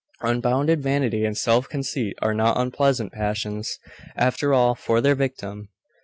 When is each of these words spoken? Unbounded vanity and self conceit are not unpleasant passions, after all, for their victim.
Unbounded 0.21 0.81
vanity 0.81 1.25
and 1.25 1.37
self 1.37 1.69
conceit 1.69 2.17
are 2.23 2.33
not 2.33 2.57
unpleasant 2.57 3.13
passions, 3.13 3.77
after 4.15 4.51
all, 4.51 4.73
for 4.73 4.99
their 4.99 5.13
victim. 5.13 5.69